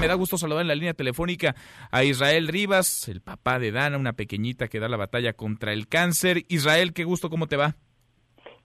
[0.00, 1.54] Me da gusto saludar en la línea telefónica
[1.90, 5.88] a Israel Rivas, el papá de Dana, una pequeñita que da la batalla contra el
[5.88, 6.44] cáncer.
[6.48, 7.76] Israel, qué gusto, ¿cómo te va?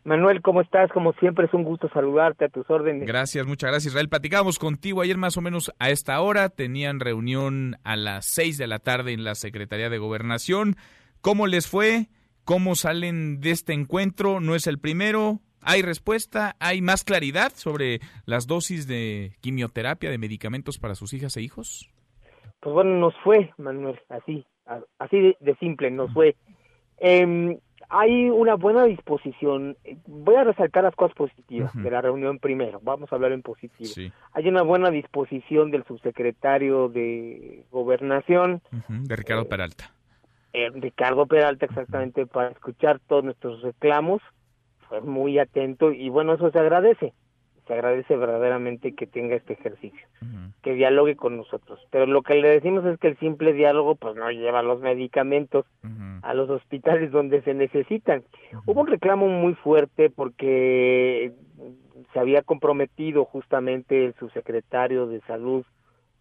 [0.05, 0.91] Manuel, ¿cómo estás?
[0.91, 3.07] Como siempre es un gusto saludarte a tus órdenes.
[3.07, 4.07] Gracias, muchas gracias Israel.
[4.07, 6.49] Platicábamos contigo ayer más o menos a esta hora.
[6.49, 10.75] Tenían reunión a las seis de la tarde en la Secretaría de Gobernación.
[11.21, 12.07] ¿Cómo les fue?
[12.43, 14.39] ¿Cómo salen de este encuentro?
[14.39, 15.41] ¿No es el primero?
[15.65, 16.55] ¿Hay respuesta?
[16.59, 21.89] ¿Hay más claridad sobre las dosis de quimioterapia, de medicamentos para sus hijas e hijos?
[22.59, 24.45] Pues bueno, nos fue, Manuel, así,
[24.99, 26.35] así de, simple, nos fue.
[26.97, 27.59] Eh,
[27.89, 29.77] hay una buena disposición.
[30.07, 32.79] Voy a resaltar las cosas positivas de la reunión primero.
[32.83, 34.11] Vamos a hablar en positivo.
[34.33, 38.61] Hay una buena disposición del subsecretario de Gobernación.
[38.87, 39.91] De Ricardo eh, Peralta.
[40.53, 44.21] Eh, Ricardo Peralta, exactamente, para escuchar todos nuestros reclamos
[44.87, 47.13] fue muy atento y bueno, eso se agradece.
[47.67, 50.07] Se agradece verdaderamente que tenga este ejercicio,
[50.61, 51.79] que dialogue con nosotros.
[51.89, 55.65] Pero lo que le decimos es que el simple diálogo pues no lleva los medicamentos
[56.21, 58.23] a los hospitales donde se necesitan.
[58.67, 61.33] Hubo un reclamo muy fuerte porque
[62.13, 65.65] se había comprometido justamente el subsecretario de Salud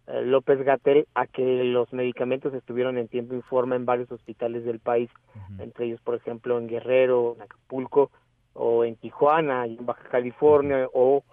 [0.07, 4.63] eh, López Gatel a que los medicamentos estuvieran en tiempo y forma en varios hospitales
[4.63, 5.09] del país,
[5.57, 8.11] entre ellos, por ejemplo, en Guerrero, en Acapulco,
[8.55, 11.23] o en Tijuana, en Baja California, o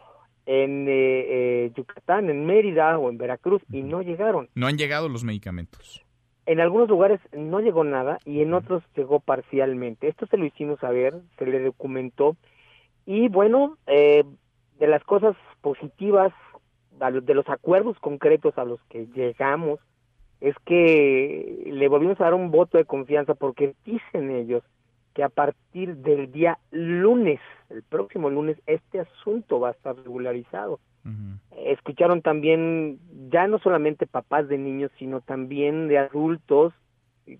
[0.44, 4.48] en eh, eh, Yucatán, en Mérida o en Veracruz, y no llegaron.
[4.54, 6.04] No han llegado los medicamentos.
[6.44, 10.08] En algunos lugares no llegó nada y en otros llegó parcialmente.
[10.08, 12.36] Esto se lo hicimos saber, se le documentó.
[13.06, 14.24] Y bueno, eh,
[14.78, 16.32] de las cosas positivas,
[16.98, 19.78] de los acuerdos concretos a los que llegamos,
[20.40, 24.64] es que le volvimos a dar un voto de confianza porque dicen ellos
[25.14, 30.78] que a partir del día lunes, el próximo lunes, este asunto va a estar regularizado.
[31.56, 36.72] Escucharon también ya no solamente papás de niños, sino también de adultos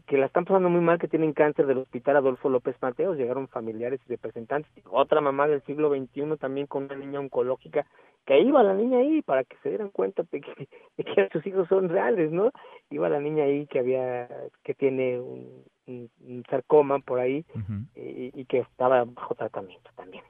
[0.07, 3.49] que la están pasando muy mal, que tienen cáncer del Hospital Adolfo López Mateos, llegaron
[3.49, 7.87] familiares y representantes, otra mamá del siglo XXI también con una niña oncológica,
[8.27, 10.69] que iba la niña ahí para que se dieran cuenta de que,
[11.05, 12.53] que sus hijos son reales, ¿no?
[12.91, 14.29] Iba la niña ahí que había,
[14.63, 15.65] que tiene un,
[16.49, 17.45] sarcoma por ahí
[17.97, 20.23] y, que estaba bajo tratamiento también.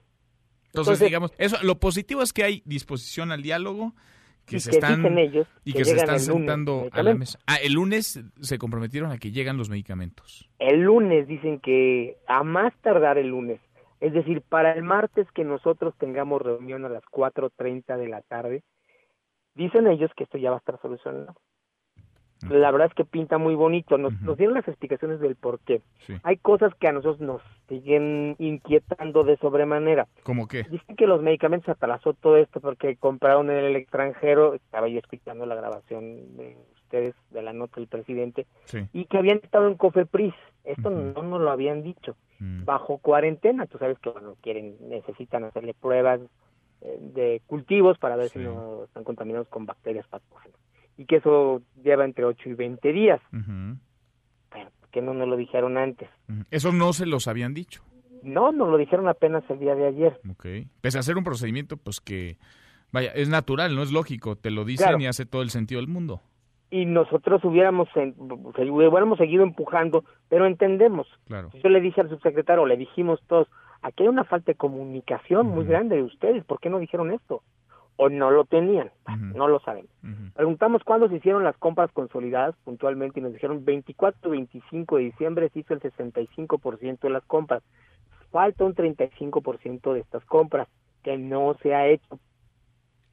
[0.67, 3.93] Entonces, digamos, eso, lo positivo es que hay disposición al diálogo,
[4.47, 7.39] que se están ellos y que, se están sentando a la mesa.
[7.47, 10.49] Ah, el lunes se comprometieron a que llegan los medicamentos.
[10.59, 13.61] El lunes dicen que a más tardar el lunes,
[14.01, 18.63] es decir, para el martes que nosotros tengamos reunión a las 4:30 de la tarde,
[19.55, 21.35] dicen ellos que esto ya va a estar solucionado
[22.49, 23.99] la verdad es que pinta muy bonito.
[23.99, 25.83] Nos, nos dieron las explicaciones del por qué.
[26.23, 30.09] Hay cosas que a nosotros nos siguen inquietando de sobremanera.
[30.23, 30.65] ¿Cómo qué?
[30.65, 35.47] Dicen que los medicamentos atrasó todo esto porque compraron en el extranjero, estaba yo escuchando
[35.47, 38.47] la grabación de ustedes de la nota del presidente,
[38.93, 40.35] y que habían estado en Cofepris.
[40.65, 42.17] Esto no nos lo habían dicho.
[42.39, 42.65] Mm.
[42.65, 46.21] Bajo cuarentena, tú sabes que bueno, quieren, necesitan hacerle pruebas
[46.83, 50.63] eh, de cultivos para ver si no están contaminados con bacterias patógenas
[50.97, 53.21] y que eso lleva entre 8 y 20 días.
[53.31, 56.09] Pero, ¿por qué no nos lo dijeron antes?
[56.51, 57.83] Eso no se los habían dicho.
[58.23, 60.21] No, nos lo dijeron apenas el día de ayer.
[60.31, 60.47] Ok.
[60.81, 62.37] Pese a hacer un procedimiento, pues que,
[62.93, 65.89] vaya, es natural, no es lógico, te lo dicen y hace todo el sentido del
[65.89, 66.21] mundo.
[66.71, 71.07] Y nosotros hubiéramos, hubiéramos seguido empujando, pero entendemos.
[71.27, 71.51] Claro.
[71.63, 73.49] Yo le dije al subsecretario, le dijimos todos,
[73.83, 77.43] aquí hay una falta de comunicación muy grande de ustedes, ¿por qué no dijeron esto?
[78.03, 78.91] O no lo tenían,
[79.35, 79.87] no lo saben.
[80.35, 85.49] Preguntamos cuándo se hicieron las compras consolidadas puntualmente y nos dijeron 24 25 de diciembre
[85.51, 87.63] se hizo el 65% de las compras.
[88.33, 90.67] Falta un 35% de estas compras
[91.05, 92.19] que no se ha hecho.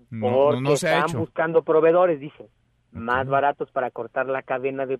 [0.09, 2.47] porque no, se están buscando proveedores, dicen,
[2.91, 4.99] más baratos para cortar la cadena de,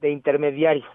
[0.00, 0.86] de intermediarios.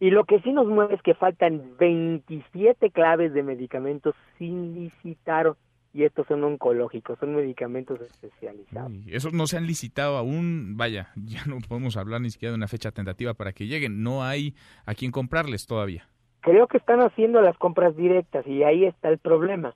[0.00, 5.54] Y lo que sí nos mueve es que faltan 27 claves de medicamentos sin licitar
[5.96, 8.92] y estos son oncológicos, son medicamentos especializados.
[9.06, 12.68] esos no se han licitado aún, vaya, ya no podemos hablar ni siquiera de una
[12.68, 14.54] fecha tentativa para que lleguen, no hay
[14.84, 16.06] a quién comprarles todavía.
[16.40, 19.74] Creo que están haciendo las compras directas y ahí está el problema.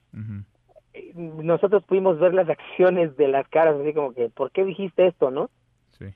[0.93, 5.07] Eh, nosotros pudimos ver las acciones de las caras, así como que, ¿por qué dijiste
[5.07, 5.49] esto, no?
[5.93, 6.07] Sí.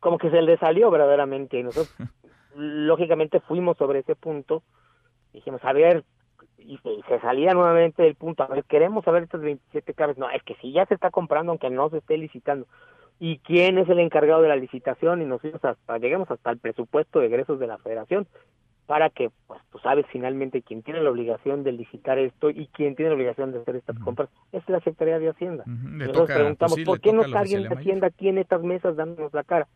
[0.00, 1.94] Como que se le salió verdaderamente y nosotros,
[2.56, 4.62] lógicamente, fuimos sobre ese punto.
[5.34, 6.04] Dijimos, a ver,
[6.66, 6.78] y,
[7.08, 10.54] se salía nuevamente del punto, a ver, queremos saber estas 27 claves, no, es que
[10.56, 12.66] si ya se está comprando aunque no se esté licitando,
[13.18, 15.22] ¿y quién es el encargado de la licitación?
[15.22, 18.26] Y nos hasta, llegamos hasta el presupuesto de egresos de la federación,
[18.86, 22.96] para que, pues tú sabes finalmente quién tiene la obligación de licitar esto y quién
[22.96, 25.64] tiene la obligación de hacer estas compras es la Secretaría de Hacienda.
[25.66, 29.68] Nosotros preguntamos, pues ¿por qué no alguien de Hacienda tiene estas mesas dándonos la cara?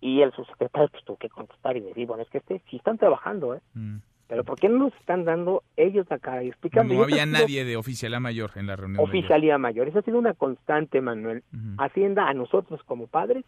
[0.00, 2.98] Y el subsecretario pues tuvo que contestar y decir, bueno, es que este, sí están
[2.98, 3.60] trabajando, ¿eh?
[3.74, 3.96] Mm.
[4.28, 6.94] Pero ¿por qué no nos están dando ellos la cara y explicando?
[6.94, 9.02] No había nadie de oficialía mayor en la reunión.
[9.02, 9.88] Oficialía mayor.
[9.88, 11.42] Eso ha sido una constante, Manuel.
[11.78, 13.44] Hacienda a nosotros como padres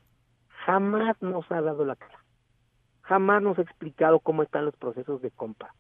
[0.67, 2.21] jamás nos ha dado la cara
[3.11, 5.75] jamás nos ha explicado cómo están los procesos de compra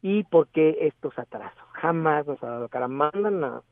[0.00, 1.62] y por qué estos atrasos.
[1.74, 2.88] Jamás nos ha dado cara.
[2.88, 3.62] Mandan a,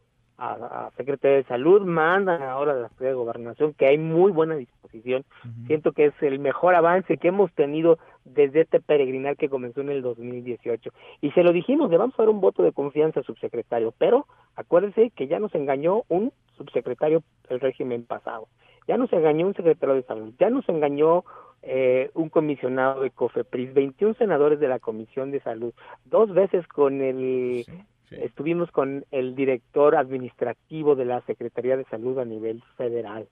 [0.40, 4.56] a, Secretaría de Salud, mandan ahora a la Secretaría de Gobernación, que hay muy buena
[4.56, 5.24] disposición.
[5.66, 9.90] Siento que es el mejor avance que hemos tenido desde este peregrinar que comenzó en
[9.90, 10.90] el 2018.
[11.20, 14.26] Y se lo dijimos, le vamos a dar un voto de confianza al subsecretario, pero
[14.56, 18.48] acuérdense que ya nos engañó un subsecretario del régimen pasado,
[18.88, 21.24] ya nos engañó un secretario de Salud, ya nos engañó
[21.62, 25.72] eh, un comisionado de COFEPRIS, 21 senadores de la Comisión de Salud,
[26.06, 27.66] dos veces con el,
[28.10, 33.28] estuvimos con el director administrativo de la Secretaría de Salud a nivel federal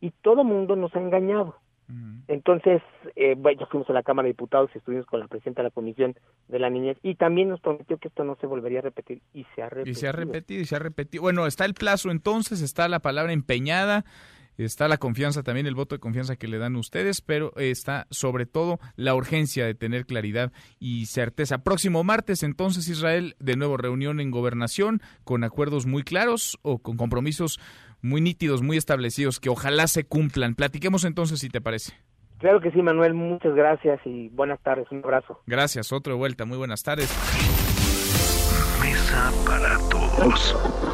[0.00, 1.56] y todo mundo nos ha engañado.
[2.26, 2.82] Entonces,
[3.14, 5.70] eh, bueno, fuimos a la Cámara de Diputados y estuvimos con la presidenta de la
[5.70, 6.16] Comisión
[6.48, 9.46] de la Niñez y también nos prometió que esto no se volvería a repetir y
[9.54, 9.92] se ha repetido.
[9.92, 11.22] Y se ha repetido y se ha repetido.
[11.22, 14.04] Bueno, está el plazo entonces, está la palabra empeñada
[14.58, 18.46] está la confianza también, el voto de confianza que le dan ustedes, pero está sobre
[18.46, 21.58] todo la urgencia de tener claridad y certeza.
[21.58, 26.96] Próximo martes, entonces, Israel, de nuevo reunión en gobernación con acuerdos muy claros o con
[26.96, 27.60] compromisos
[28.02, 30.54] muy nítidos, muy establecidos, que ojalá se cumplan.
[30.54, 31.94] Platiquemos entonces, si te parece.
[32.38, 33.14] Claro que sí, Manuel.
[33.14, 34.86] Muchas gracias y buenas tardes.
[34.90, 35.40] Un abrazo.
[35.46, 35.92] Gracias.
[35.92, 36.44] Otra vuelta.
[36.44, 37.10] Muy buenas tardes.
[38.80, 40.85] Mesa para todos.